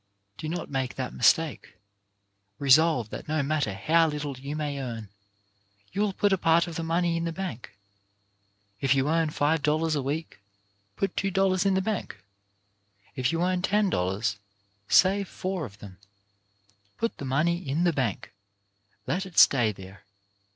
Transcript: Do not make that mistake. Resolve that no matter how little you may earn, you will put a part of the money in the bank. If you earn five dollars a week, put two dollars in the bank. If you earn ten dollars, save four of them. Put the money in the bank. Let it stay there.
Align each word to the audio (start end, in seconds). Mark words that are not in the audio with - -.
Do 0.39 0.49
not 0.49 0.71
make 0.71 0.95
that 0.95 1.13
mistake. 1.13 1.75
Resolve 2.57 3.11
that 3.11 3.27
no 3.27 3.43
matter 3.43 3.75
how 3.75 4.07
little 4.07 4.35
you 4.39 4.55
may 4.55 4.79
earn, 4.81 5.09
you 5.93 6.01
will 6.01 6.11
put 6.11 6.33
a 6.33 6.39
part 6.39 6.65
of 6.65 6.75
the 6.75 6.81
money 6.81 7.17
in 7.17 7.25
the 7.25 7.31
bank. 7.31 7.77
If 8.79 8.95
you 8.95 9.07
earn 9.07 9.29
five 9.29 9.61
dollars 9.61 9.93
a 9.93 10.01
week, 10.01 10.39
put 10.95 11.15
two 11.15 11.29
dollars 11.29 11.67
in 11.67 11.75
the 11.75 11.83
bank. 11.83 12.23
If 13.15 13.31
you 13.31 13.43
earn 13.43 13.61
ten 13.61 13.91
dollars, 13.91 14.37
save 14.87 15.29
four 15.29 15.65
of 15.65 15.77
them. 15.77 15.99
Put 16.97 17.17
the 17.19 17.25
money 17.25 17.57
in 17.59 17.83
the 17.83 17.93
bank. 17.93 18.33
Let 19.05 19.27
it 19.27 19.37
stay 19.37 19.71
there. 19.71 20.03